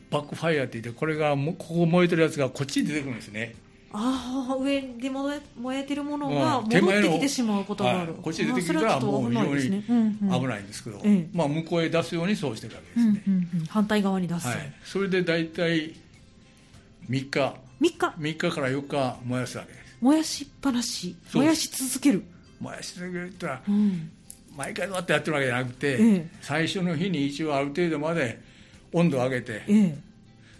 [0.09, 3.55] バックファイヤーって言ってこれがここ燃えてるやつがこっちに出てくるんですね
[3.93, 11.01] ああ上で燃え燃えてるものが戻ってきてしまうことがある、こっち出てきたらもう非常に危ないんですけど、
[11.33, 15.93] まあ、向こうへ出すようにそうしてるわけですね、うんうんうん、反対側に出す、はい、それで大体
[17.09, 17.55] 3日。
[17.81, 19.97] 3日 ,3 日から4日燃やすわけです。
[19.99, 21.15] 燃やしっぱなし。
[21.33, 22.23] 燃やし続ける。
[22.59, 24.11] 燃やし続けるってのは、うん、
[24.55, 28.39] 毎回どうやってやってるわけじゃなくて、ええ、最初の日に一応ある程度まで
[28.93, 29.97] 温度を上げて、ええ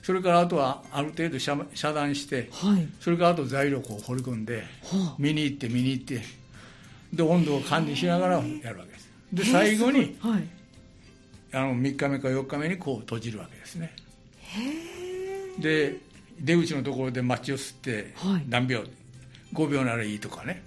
[0.01, 6.21] それからあとはある程度遮遮断して、はい、それからあと材料を放り込んで、はあ、見に行って見に行って
[7.13, 9.09] で温度を管理しながらやるわけです。
[9.33, 10.47] で最後に、はい、
[11.53, 13.93] あの3日目か4日目にこう閉じるわけですね。
[15.59, 15.97] で
[16.39, 18.13] 出口のところでマッチを吸って
[18.49, 18.89] 何秒、はい、
[19.53, 20.63] 5秒ならいいとかね、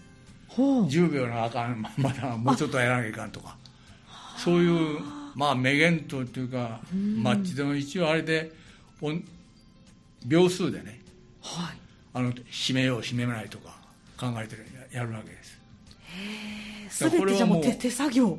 [0.49, 3.57] はあ、10秒ならあかん まだもうちょっとやらなきゃいかんとか。
[4.37, 5.01] そういう
[5.35, 8.53] まあメゲントっていうかマッチでも一応あれで
[10.27, 11.01] 秒数でね、
[11.43, 11.79] はい、
[12.14, 13.77] あの締めよう締めないとか
[14.19, 14.57] 考えて
[14.95, 15.59] やるわけです。
[16.07, 18.38] へえ全てじゃもう手手作業。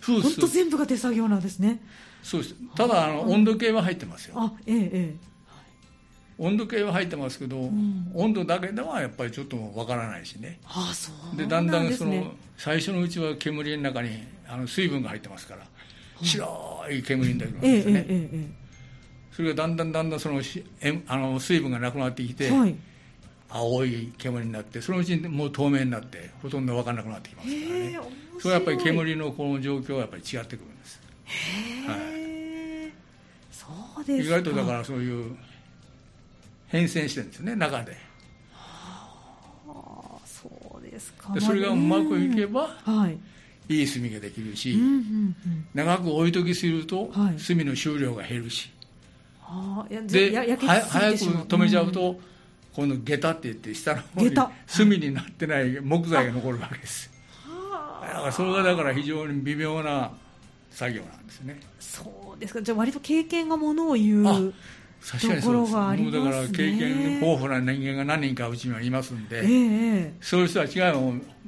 [0.00, 1.80] そう本当全部が手作業なんですね。
[2.22, 2.54] そうです。
[2.74, 4.34] ただあの温度計は入ってますよ。
[4.36, 5.30] あええええ。
[6.38, 10.58] 温度計は入ってますけど、うん、温度だけではやっぱりちょっとわからないしね。
[10.64, 14.08] あそうで、だんだんその最初のうちは煙の中に
[14.48, 15.66] あの水分が入ってますから
[16.22, 18.59] 白い煙になるわけですね、ええええ
[19.32, 20.40] それがだんだんだんだんその
[20.80, 22.74] えあの水分がなくなってきて、はい、
[23.48, 28.00] 青い煙になってそのうちにもう透明になってほとんど分からなくなってきますからね。
[28.40, 31.00] それはやっぱり煙のこの状況はやっぱり違ってくるんです。
[31.86, 32.92] はい、
[33.52, 33.66] そ
[34.00, 35.36] うです意外とだからそういう
[36.68, 37.92] 変遷してるんですね中で。
[38.52, 39.18] は
[39.68, 41.32] あそうですか。
[41.34, 43.18] でそれがうまくいけば、はい。
[43.68, 45.36] いい炭ができるし、うんうんうん、
[45.74, 48.68] 長く置いときすると、はい、炭の収量が減るし、
[49.52, 52.20] あで早く止めちゃうと、
[52.72, 54.34] この下駄って言って下の方に
[54.66, 57.10] 隅になってない木材が残るわけです、
[57.44, 60.12] はい、だからそれがだから非常に微妙な
[60.70, 61.60] 作業なんですね。
[61.80, 62.62] そうですか。
[62.62, 66.24] じゃあ割と経験がものを言うところがありますね。
[66.24, 70.94] だから経験豊富な人間が何人かうちにはいますんで、えー、そういう人たちが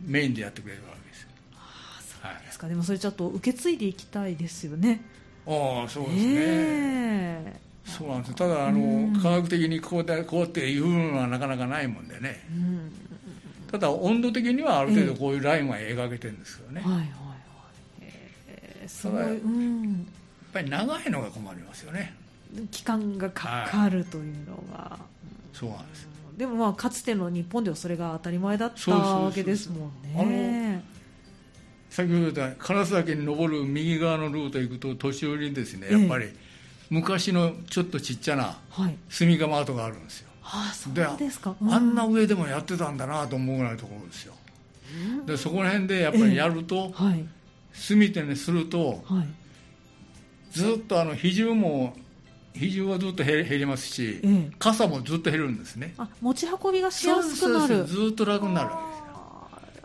[0.05, 5.03] メインでやってくれるわけですあそうですか、はい、でもそれちょっと受け継いでいきたいですよね。
[5.47, 7.53] ああそうですね、え。
[7.57, 8.35] ー、そうなんです。
[8.35, 12.93] ただあの、科学的にこうだこうっていうのはなかなかないもんでね、うん、
[13.71, 17.13] ただ温度的にはある程度こういうラインは描けてるんですけどね、えー、はいはいはい、
[18.01, 20.03] えー、すごい、うん、やっ
[20.53, 22.15] ぱり長いのが困りますよね。
[22.71, 30.85] 期間がかかるというのが、はい、そうなんですでもまあかつての日本ではそれが当たり前だったわけですもんね。
[31.91, 36.31] 先ほど言った烏岳に登る右側のルート行くと年寄りにですねやっぱり
[36.93, 44.35] 昔のちょっとちっちゃな炭窯跡があるんですよ、はい、あそうですか、うん、あんな上でもやってたんだなと思うぐらいのところですよ、
[45.25, 47.27] でそこら辺でやっぱりやると、えはい、
[47.89, 49.29] 炭手にすると、はい、
[50.51, 51.95] ずっとあの比重も
[52.55, 55.95] 比重はずっと減りますし、ええ、傘もずっと減るんですね。
[55.97, 57.87] あ持ち運びがしやすくなる。
[57.87, 58.71] ずっと楽になる。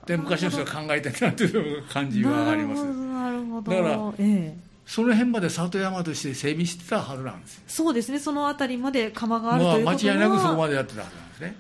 [0.06, 2.84] で昔の人が考えてたっていう感じはあります。
[2.84, 3.72] なるほど。
[3.72, 8.20] だから、ええ、その辺まで里山として整備してたはずなんですそうですね。
[8.20, 11.56] その辺りまで窯があるということは、間違いなくそこまでやってたはずなんですね。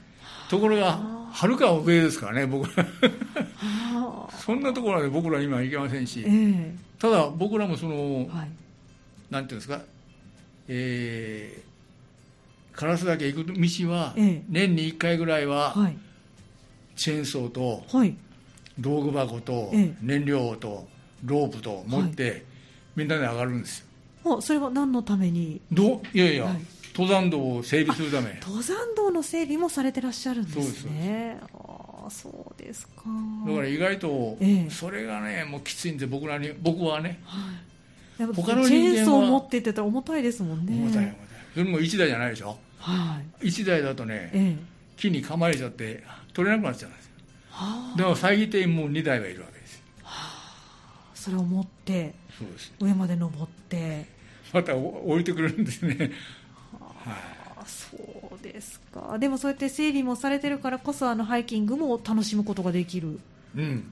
[0.49, 0.97] ところが
[1.29, 2.87] はるか上ですからね僕ら。
[4.39, 8.49] そんなところまで僕ら今行けませんし、え、ただ僕らもその、はい、
[9.29, 9.81] なんていうんですか
[10.69, 14.13] えー、烏岳行く道は、
[14.47, 15.75] 年に1回ぐらいは、
[16.95, 17.83] チェーンソーと、
[18.79, 20.87] 道具箱と、燃料と
[21.25, 22.46] ロープと持って、
[22.97, 23.86] みんなで上がるんです
[24.25, 24.41] よ。
[24.41, 25.62] それは何のために？
[25.71, 26.60] どいやいや、はい、
[26.93, 28.38] 登山道を整備するため。
[28.41, 31.39] 登山道の整備もされてらっしゃるんですね。
[31.53, 33.03] ああそうですか。
[33.47, 34.38] だから意外と、
[34.69, 38.25] それがねもうきついんで僕らに僕はね、はい。
[38.36, 40.73] 他のチェーンソー持ってってたら重たいですもんね。
[40.73, 41.17] 重たい重たい。
[41.53, 44.57] それも1台じゃないでしょ、はい、1台だとね、ええ、
[44.95, 47.12] 木に噛まれちゃって取れなくなっちゃうんですよ、
[47.49, 54.06] はあ、でも遮定もう2台はいるわけです、はあ、それを持ってそうです上まで登って。
[54.54, 56.12] また降りてくるんですね。
[56.80, 57.15] は
[57.58, 57.97] あ、そ
[58.39, 59.17] うですか。
[59.19, 63.19] でもそうやって整備もされてるからこそあのハイキングも楽しむことができる。
[63.56, 63.91] うん。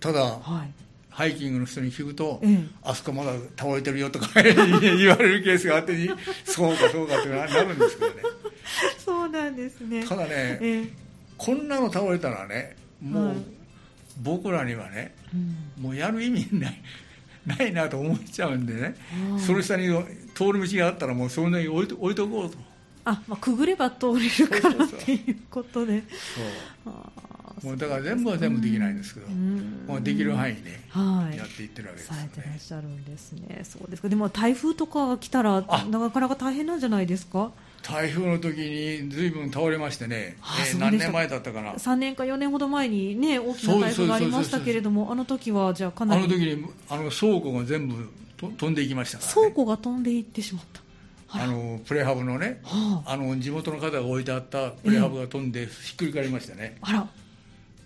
[0.00, 0.70] ただ、はい、
[1.10, 5.94] ハイキングの人に聞くと、うん、あそこまだ倒れてるよとか言われるケースがあって
[6.46, 8.22] そうかそうかってなるんですけどね。
[9.04, 10.04] そうなんですね。
[10.06, 10.90] ただね、えー、
[11.36, 13.34] こんなの倒れたらねもう、
[14.22, 16.82] 僕らにはね、うん、もうやる意味ない
[17.48, 18.94] ないなと思っちゃうんでね、
[19.44, 19.88] その下に
[20.34, 22.56] 通る道があったらもうそんなに置いと置いとこうと。
[23.04, 26.02] あ、まあ、くぐれば通れるからっていうことで。
[26.84, 26.94] そう。
[27.64, 30.78] もうだから全部は全部できないんですけど、もうできる範囲で
[31.36, 33.62] やっていってるわけです、ね、されてらっしゃるんですね。
[33.64, 34.02] そうです。
[34.02, 37.50] かでも台風とかが来たらなかなか大変なんじゃないですか？
[37.90, 41.72] 台風の時にずいぶん倒れましてね、えー、何年前だったかな。
[41.72, 46.24] 3年か4年ほど前にね大きな台風がありましたけれどもあの時はじゃあかなり。
[46.24, 50.82] あの時にあの倉庫が全部と飛んでいきましたから、ね、倉庫が飛んでいってしまった。
[51.30, 57.08] あのプレハブのね、はあ、あの地元の方が置いてあったプレハブが飛んでひっくり返りましたね、あら。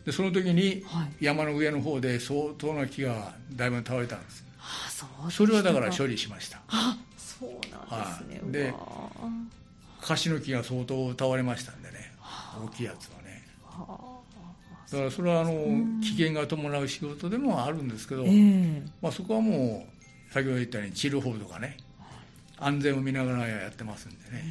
[0.04, 0.84] でその時に
[1.20, 6.60] 山の上の方で相当な木がだいぶ倒れたんです、あそうそれはだから処理しました。
[6.68, 7.50] あそう
[7.90, 8.74] なんですね、はい、で
[10.02, 12.12] カシの木が相当倒れましたんでね。
[12.64, 13.42] 大きいやつはね。
[14.90, 15.52] だからそれはあの
[16.02, 19.86] 危険が伴う仕事でもあるんですけど、えー、まあ、そこはも
[20.30, 21.78] う先ほど言ったように治療法とかね
[22.58, 24.44] 安全を見ながらやってますんでね、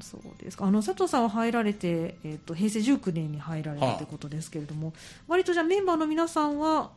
[0.00, 0.66] そうですか。
[0.66, 6.90] あの佐藤さんは入られて、えーと、平成19年に入られたということですけれども、はあ、割とじゃあメンバーの皆さんは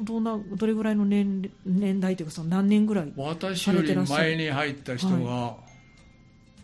[0.00, 5.56] どんなどれぐらいの年年代というかその何年ぐらい私より前に入った人が、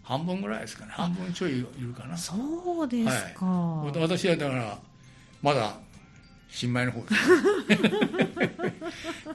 [0.05, 0.93] 半分ぐらいですかね。
[0.93, 2.17] 半分ちょいいるかな。
[2.17, 2.35] そ
[2.83, 4.79] うですか、はい、私はだから
[5.43, 5.75] まだ
[6.49, 7.15] 新米の方です。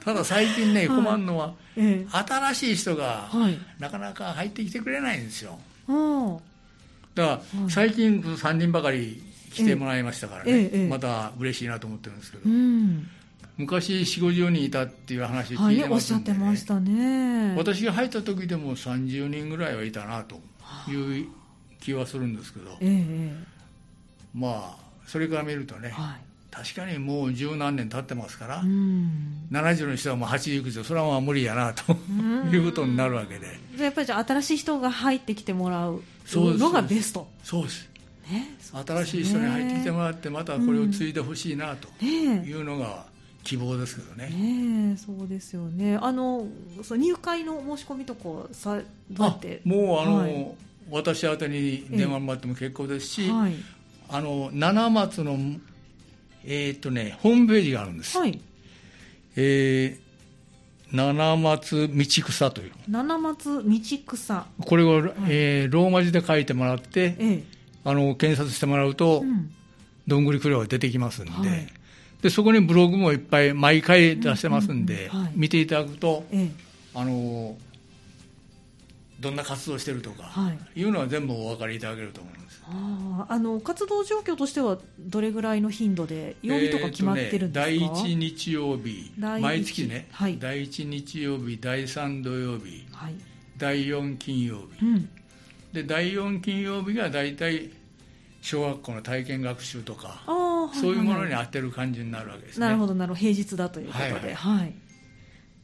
[0.04, 3.28] ただ最近ね困るのは、新しい人が
[3.78, 5.58] なかなか入ってきてくれないんですよ、
[7.14, 12.44] だから最近3人ばかり来てもらいましたからね、また嬉しいなと思ってるんですけど、
[13.58, 17.54] 昔4 5 0人いたっていう話聞いてますんで、ね、はい、おっしゃってましたね。
[17.56, 20.40] 私が入った時でも30人ぐらいはいたなと
[20.88, 21.28] いう
[21.80, 22.78] 気はするんですけど、
[24.34, 31.92] まあそれから見るとね、はい、確かにもう十何年経ってますから、うん、70の人はもう80いくつそれはまあ無理やなと
[32.52, 33.58] いうことになるわけで。
[33.82, 36.02] やっぱりじゃあ新しい人が入ってきてもらう
[36.34, 37.28] のがベスト。
[37.42, 37.88] そうです。
[38.30, 38.56] ね、
[38.86, 43.06] 新しい人に入ってきてもらってまたこれを継いでほしいなというのが
[43.42, 45.98] 希望ですけどね,、ねそうですよね。
[46.00, 46.46] あの
[46.82, 49.60] そ入会の申し込みとかさどうやって？
[49.64, 50.54] もうあの、はい、
[50.90, 53.54] 私宛に電話もらっても結構ですし、はい、
[54.08, 55.38] あの七松の
[56.42, 58.16] えー、っとね、ホームページがあるんです。
[58.16, 58.40] はい。
[59.36, 62.72] えー、七松道草という。
[62.88, 64.46] 七松道草。
[64.64, 67.44] これを、はい、えー、ローマ字で書いてもらって、ええ、
[67.84, 69.50] あの、検索してもらうと、うん、
[70.06, 71.66] どんぐりクレが出てきますんで、はい、
[72.22, 76.50] で、そこにブログもいっぱい毎回出してますんで、見ていただくと、ええ、
[76.94, 77.56] あの、
[79.20, 82.62] どんな活動してるとか、はい、いうのは全部お分かりいただけると思います。
[82.72, 93.14] ああの活動状況としてはどれぐらいの頻度で曜日とか決まってるんですか、えーね、第1日曜日毎月ね、はい、第1日曜日第3土曜日、はい、
[93.58, 95.08] 第4金曜日、うん、
[95.72, 97.70] で第4金曜日が大体
[98.40, 100.22] 小学校の体験学習とか、
[100.74, 102.66] そういうものに当てる感じになるわけですね。
[102.66, 103.20] なるほどなるほど。
[103.20, 104.74] 平日だということで、はい、はい。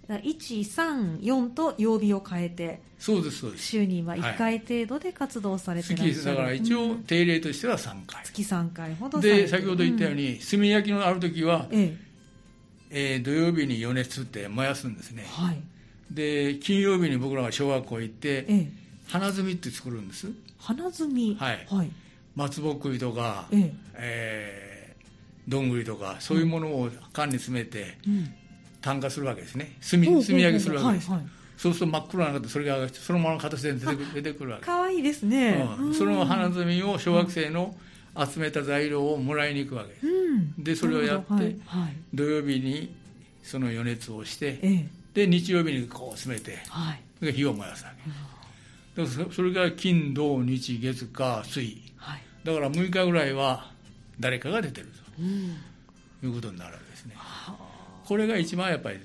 [0.08, 3.64] 134と曜日を変えてそうですそうです。
[3.64, 8.94] 週に1回程度で活動されてらっしゃる、だから一応定例としては3回、月3回。
[8.94, 12.06] ほどで先ほど言ったように、炭焼きのある時は、ええ。
[12.90, 15.60] えー、土曜日に余熱って燃やすんですね、はい、
[16.10, 18.68] で金曜日に僕らは小学校行って、ええ、
[19.08, 20.28] 花摘みって作るんです。
[20.58, 21.36] 花摘み。
[21.38, 21.90] はい、はい、
[22.36, 23.74] 松ぼっくりとか、ええ。
[23.94, 28.32] えー、どんぐりとかそういうものを缶に詰めて、うん。
[28.86, 29.76] 炭化するわけですね。
[29.80, 37.74] 炭炭焼きするわけです、はいはい、そうすると真っ黒なのでそれがそのままの形で出て出てくるわけかわいいですね、うん、その花摘みを小学生の
[38.16, 42.94] 集めた材料をもらいに行くわけです、うん、でそれをやって、はいはい、土曜日に
[43.42, 47.90] その余熱をして、ええ、で日曜日にこう詰めて、はい、火を燃やすわ
[48.96, 51.85] け、うん、それが金土日月火水、はい、
[52.46, 53.72] だから6日ぐらいは
[54.20, 57.56] 誰かが出てると、いうことになるわけですね、はあ
[58.06, 59.00] これが一番やっぱり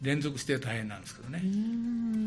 [0.00, 1.42] 連続して大変なんですけどね。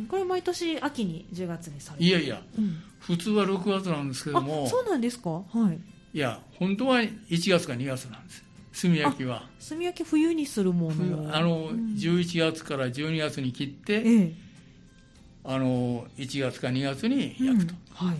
[0.07, 4.67] これ毎年秋に10月にされていやいや、うん、普通は6月なんですけども。
[4.67, 5.29] そうなんですか？
[5.31, 5.79] はい。
[6.17, 8.43] いや本当は1月か2月なんです。
[8.79, 9.47] 炭焼きは。
[9.67, 11.35] 炭焼き冬にするもの。
[11.35, 14.33] あの、うん、11月から12月に切って、ええ、
[15.43, 18.17] あの1月か2月に焼くと、うん、はい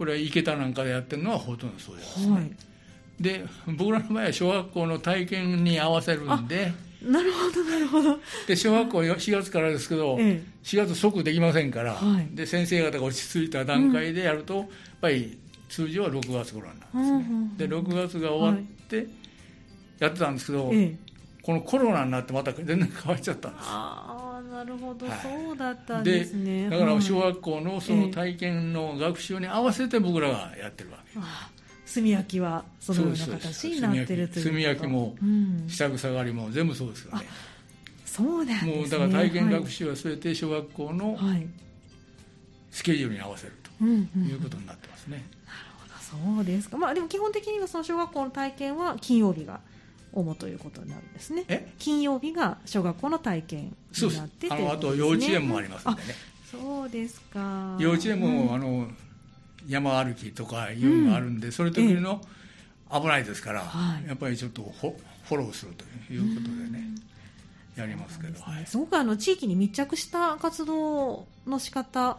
[0.00, 2.50] これは池田なんかでやってるのはほとんどそうです、ね、はい。
[3.20, 3.44] で
[3.76, 6.72] 僕らの場合は小学校の体験に合わせるんで。
[7.02, 8.18] なるほどなるほど。
[8.46, 14.68] で小学校4月からですけど、ええ、4月即できませんから、はい、で先生方が落ち着いた段階でやると、うん、やっ
[15.02, 19.06] ぱり通常は6月頃なんですね、うん、で6月が終わって
[19.98, 20.96] やってたんですけど、え、
[21.42, 23.66] このコロナになってまた全然変わっちゃったんです。
[23.68, 24.09] ああ
[24.60, 26.68] なるほど、はい、そうだったんですね。
[26.68, 31.24] だから小学校のその体験の学習に合わせて僕らがやってるわけで
[31.86, 35.16] す、炭焼きはそのような形になってるという炭焼きも、
[35.66, 37.24] 下草刈りも全部そうですよね。
[38.04, 41.18] そうだ、ね、もうだから体験学習は全て小学校の
[42.70, 45.58] スケジュールに合わせるということになってますね、なる
[46.10, 46.36] ほど。
[46.36, 46.76] そうですか。
[46.76, 49.60] まあでも基本的にはその小学校の体験は金曜日が
[50.12, 51.74] 主ということになるんですね。
[51.78, 56.14] 金曜日が小学校の体験になってて、ね、あと幼稚園もありますんでね。
[56.50, 57.76] そうですか。
[57.78, 58.88] 幼稚園も、あの
[59.68, 62.20] 山歩きとかいうのがあるんで、うん、それ時の
[62.90, 63.62] 危ないですから、
[64.06, 66.88] やっぱりちょっとフォローするということでね、
[67.76, 72.18] やりますけど、はい、すごくあの地域に密着した活動の仕方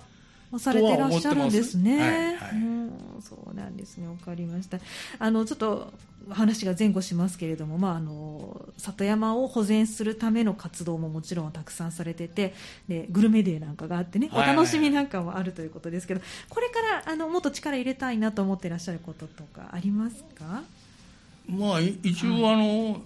[0.59, 1.99] されてらっしゃるんですね。
[1.99, 4.07] はいはい、うん、そうなんですね。
[4.07, 4.79] わかりました。
[5.19, 5.93] あのちょっと
[6.29, 12.53] 話が前後しますけれども、まああの里山を保全するための活動ももちろんたくさんされてて、
[12.87, 20.63] でグルメデーなんかがあってね、お楽しみなんかもあるということですけど、これからあのもっと力入れたいなと思っていらっしゃることとかありますか？
[21.47, 22.91] まあ一応あの。
[22.91, 23.01] はい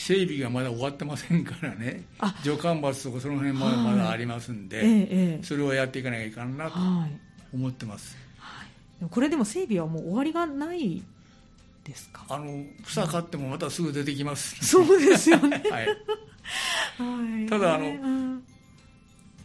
[0.00, 2.04] 整備がまだ終わってませんからね。
[2.42, 4.86] 助干罰とかその辺まだまだありますんで、はい。
[4.86, 6.78] ええ、それをやっていかなきゃいかんなと
[7.52, 11.02] 思ってます、はい、これでも整備はもう終わりがない
[11.84, 12.24] ですか？
[12.30, 15.86] あの草刈ってもまたすぐ出てきます、そうですよね、 はい。
[15.86, 18.42] はい、ただあの、うん、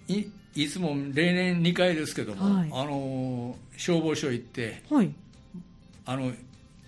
[0.07, 0.25] い
[0.55, 5.13] いつも例年2回ですけども、はい、あの消防署行って、はい、
[6.05, 6.31] あの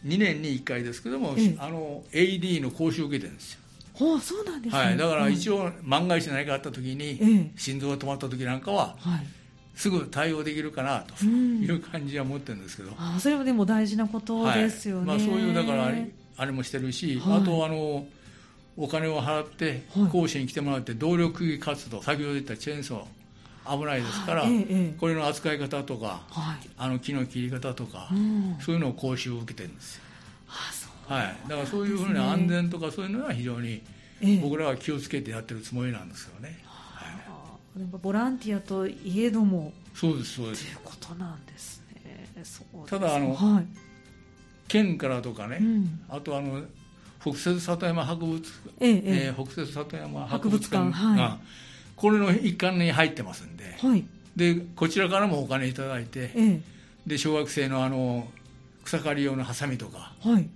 [0.07, 3.59] 2年に1回ですけども、ええ、あの AED の講習を受けてるんですよ。
[3.99, 9.27] はあ、そうなんですね、はい、だから一応、万が一何かあった時に、え、心臓が止まった時なんかは、はい、
[9.75, 15.91] すぐ対応できるかなという感じは持ってるんですけど、あそれはでも大事なことですよね、はい、まあ、そういうだから
[16.37, 18.05] あれもしてるし、はい、あとあの
[18.77, 23.16] お金を払って講師に来てもらって動力活動先ほど言ったチェーンソー
[23.69, 30.03] 危ないですから、ええ、これの扱い方とか、はい、あの木の切り方とか、うん、そういうのを講習を受けてるんですよ。
[31.07, 33.81] はい、だからそういうふうな安全とかそういうのは非常に
[34.41, 36.59] 僕らは気をつけてやってるつもりなんですよね。
[36.65, 37.05] は
[37.79, 40.65] い、ボランティアといえどもそうですそうです。
[40.65, 42.33] ということなんですね。
[42.87, 43.65] ただあの、はい、
[44.67, 46.61] 県からとかね、うん、あとあの
[47.21, 51.39] 北摂里山博物館、えええー、北摂里山博物館が、はい、
[51.97, 56.61] これの一環に入ってますんで,、はい、でこちらからもお金いただいて、え
[57.05, 58.27] で小学生のあの
[58.85, 60.47] 草刈り用のハサミとか、はい、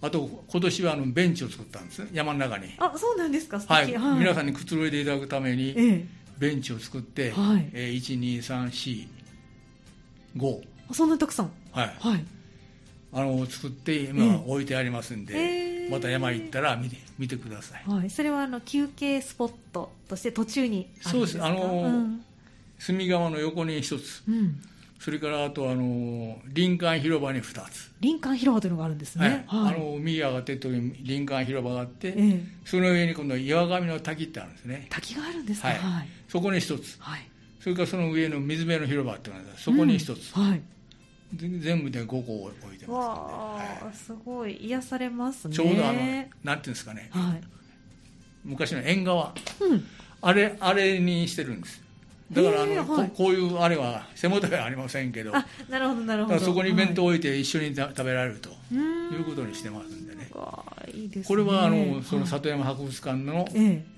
[0.00, 2.08] あと今年はあのベンチを作ったんですね。
[2.12, 2.72] 山の中に。
[2.78, 3.60] あそうなんですか。
[3.60, 6.06] はい、はい、皆さんにくつろいでいただくために、ええ、
[6.38, 7.68] ベンチを作って、はい。
[7.72, 9.08] えー、
[10.36, 10.62] 1234
[10.92, 11.50] そんなたくさん。
[11.72, 12.24] はい、はい、
[13.12, 21.42] あの作って今置いてありますんで、えー、また山行ったら見て見てください、はい、それはあの休憩スポットとして途中にそうです。
[21.42, 22.24] あの、うん、
[22.78, 24.60] 隅川の横に一つ、うん。
[24.98, 27.92] それからあとあの林間広場に2つ。
[28.00, 29.64] 林間広場というのがあるんですね、はい。
[29.64, 34.86] はい、あの右上がってると林間広場があって、ええ、その上に今度岩上の滝ってあるんですね。
[34.90, 37.28] 滝があるんですか、はい、はい、そこに1つ、はい、
[37.60, 40.60] それからその上の水辺の広場っていうのがそこに1つ、うん、はい
[41.34, 44.56] 全部で5個置いてます、ね、わあ、すごい。
[44.56, 45.54] 癒されますね。
[45.54, 47.40] ちょうどあのなんていうんですかね、はい、
[48.44, 49.84] 昔の縁側、うん、
[50.22, 51.82] あれあれにしてるんです。
[52.32, 55.34] だからあの、はい、こういうあれは背もたれはありませんけど。
[55.36, 56.38] あなるほどなるほど。
[56.38, 60.30] そこに弁当を置いて一緒に食べられるということにしてますんでね。
[60.94, 61.24] いいですね。
[61.26, 63.46] これはあのその里山博物館の,、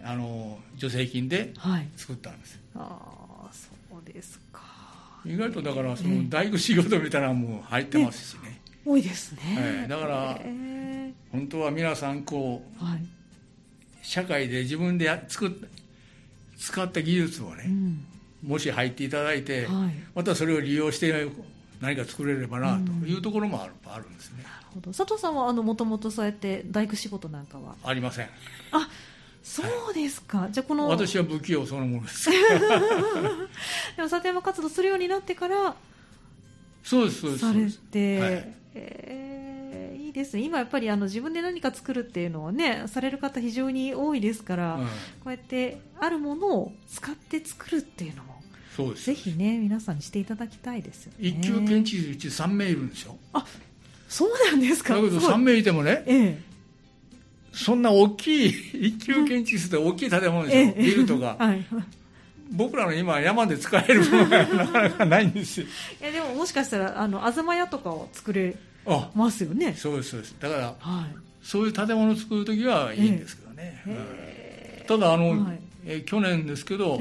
[0.05, 1.53] あの助成金で
[1.97, 3.20] 作ったんです、はい、ああ
[5.25, 10.41] 意外とだからその大工仕事みたいなのも入ってますしね、多いですね、だから、
[11.33, 13.05] 本当は皆さんこう、はい、
[14.03, 15.51] 社会で自分でや作っ
[16.59, 18.05] 使った技術をね、うん。
[18.47, 21.29] もし入っていただいて、はい、またそれを利用して
[21.81, 24.43] 何か作れればなというところもある,、あるんですね。
[24.43, 24.93] なるほど。
[24.93, 27.77] 佐藤さんはもともとそうやって大工仕事なんかは？
[27.83, 28.29] ありません。
[28.73, 28.89] あ
[29.43, 32.31] そうですか、はい、じゃこの私は不器用そのものです。
[33.97, 35.77] でも里山活動するようになってから
[36.83, 40.43] そうですそうですされて、はい、えー、いいですね。
[40.43, 44.91] 今やっぱりあの自分で何か作るっていうのはねされる方非常に多いですから、うん、こ
[45.27, 48.43] うやってあるものを使って作るっていうのも
[48.77, 49.07] そうです。
[49.07, 51.29] ぜひね皆さんにしていただきたいですよね。
[51.29, 53.17] 一級建築士うち3名いるんですよ。
[53.33, 53.45] あ
[54.09, 54.97] そうなんですか。
[54.97, 56.43] だけど3名いてもね、ええ、
[57.53, 58.49] そんな大きい
[58.87, 61.65] 一級建築士って大きい建物でしょ、ええ、ビルとか、 はい。
[62.53, 65.67] 僕らの今山で使えるものがなかなかないんですよ。
[66.01, 68.57] いやでももしかしたらあの東屋とかを作れ
[69.15, 69.75] ますよね。
[69.79, 70.37] そうですそうです。
[70.41, 76.99] だから、はい、そういう建物を作る時はいいんですけどね、えー、ただあの、はい、え去年ですけど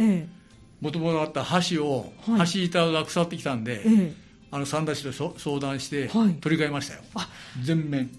[0.82, 4.14] もともとあった橋を、はい、橋板が腐ってきたんで、えー、
[4.52, 6.10] あの三田市と相談して
[6.41, 7.28] 取り替えましたよ、あ。
[7.64, 8.12] 全面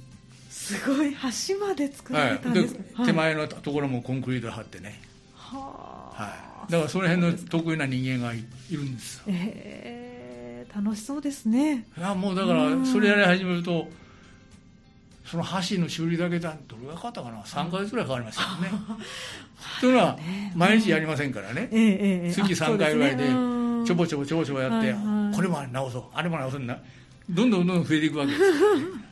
[0.50, 5.00] すごい橋まで作られたんです、はい、手前のところもコンクリート張ってね。
[5.34, 6.72] はあ、はい。
[6.72, 10.66] だからその辺の得意な人間がいるんですえ。
[10.68, 11.86] ー、楽しそうですね。
[11.96, 13.88] いやもうだからそれやり始めると
[15.24, 17.40] その箸の修理だけだどれぐらいかかったかな。
[17.42, 18.78] 3か月ぐらいかかりましたよね。
[19.80, 20.18] というのは
[20.56, 23.24] 毎日やりませんからね、月3回ぐらいで
[23.86, 24.92] ちょぼちょぼちょぼちょぼやって、
[25.34, 26.04] これも直そう。
[26.12, 26.76] あれも直そうな
[27.28, 28.84] どんどんどんどん増えていくわけですよ、ね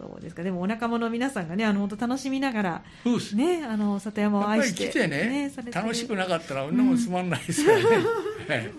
[0.00, 0.42] そうですか。
[0.42, 2.82] でもお仲間の皆さんがねあの本当楽しみながら
[3.34, 7.84] ねあの里山を愛して来てね、ね、楽しくなかったら女もつまんないですからね、
[8.48, 8.70] はい、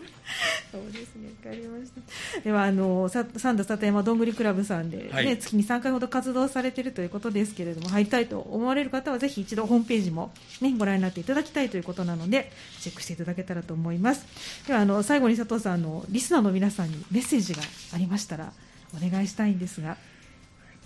[0.72, 1.30] そうですね。
[1.46, 1.92] わかりまし
[2.34, 2.42] た。
[2.42, 14.26] ではあの三田里山どんぐりクラブさんで、ね、はい、月に3回ほど活動されているということですけれども入りたいと思われる方はぜひ一度ホームページも、ね、ご覧になっていただきたいということなのでチェックしていただけたらと思います。
[14.68, 17.62] ではあの最後に佐藤さんのリスナーの皆さんにメッセージが
[17.94, 18.52] ありましたら
[18.96, 19.98] お願いしたいんですが。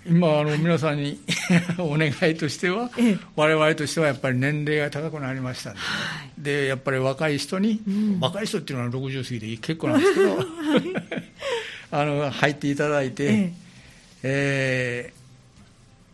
[0.07, 1.19] 今あの皆さんに
[1.79, 10.45] お願いとしては、ええ、我々としてはやっぱり年齢が高くなりましたんで、ねはい、でやっぱり若い人に、うん、若い人っていうのは60過ぎて結構なんですけど、はい、
[11.91, 13.53] あの入っていただいて、ええ。
[14.27, 15.13] え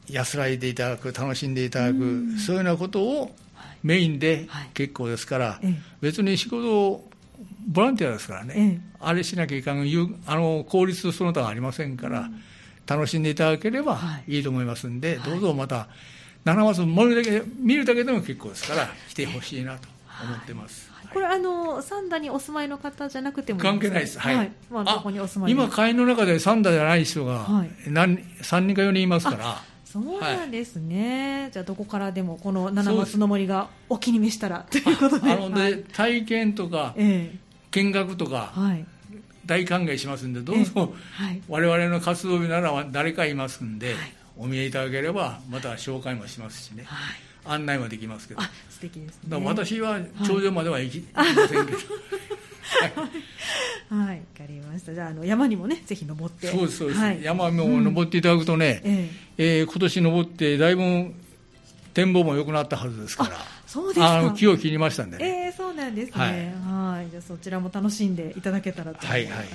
[0.10, 3.36] ー、安らいでいただく楽しんでいただく、うん、そういうようなことを
[3.84, 7.10] メインで結構ですから、はい、別に仕事を
[7.68, 9.82] ボランティアですからね、あれしなきゃいかん
[10.26, 12.22] あの効率その他はありませんから。
[12.22, 12.42] うん
[12.96, 14.40] 楽しんでいただければい。
[14.40, 15.88] いと思いますんで、はい、どうぞまた
[16.46, 19.88] 7月もるだけ見るだけでも結構ですから来てほしいなと
[20.24, 20.92] 思ってます。
[21.14, 24.20] これあの三田にお住まいの方じゃなくても関係ないです。
[24.20, 24.52] はい。
[24.70, 27.48] まあどこにお住まい今会員の中で三田じゃない人が
[27.88, 29.62] 何三人か四人いますから。
[29.86, 35.30] そうなんですね、はい、じゃあどこからでもこの七松の森がお気に召したらということで。
[35.30, 37.36] あので、はい、体験とか、え。
[37.72, 38.86] 見学とか、はい、
[39.46, 43.96] 大歓迎しますんでどうぞ、はい、我々の活動日なら誰かいますんで、
[44.38, 46.86] お見えいただければまた紹介もしますしね、
[47.46, 48.42] 案内もできますけど。
[48.70, 49.38] 素敵ですね。
[49.44, 51.78] 私は頂上までは行き,、ませんけど。
[53.90, 54.94] はい、わ、かりました。
[54.94, 56.48] じゃあ、あの山にもね、ぜひ登って。
[56.48, 57.00] そうです、そうです。
[57.00, 59.64] はい、山も登っていただくとね、うん、ええ。
[59.64, 61.14] ー、今年登って、だいぶ
[61.94, 63.38] 展望も良くなったはずですから。
[63.72, 65.26] そうですあの木を切りましたんでね。
[65.26, 66.14] ええー、そうなんですね。
[66.14, 67.10] はい、はい。
[67.10, 69.34] じゃあ、そちらも楽しんでいただけたらと思います。
[69.34, 69.48] はい、はい。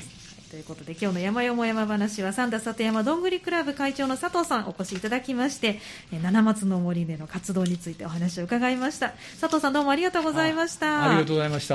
[0.51, 5.81] ということで今日の山よも山話は三田里山どんぐりクラブ会長の佐藤さんお越しいただきまして
[6.23, 9.13] 七松の森での活動についてお話を伺いました。
[9.41, 11.11] 佐藤さんどうもありがとうございました。
[11.11, 11.75] ありがとうございました